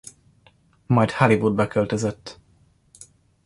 [0.85, 2.39] Majd Hollywoodba költözött.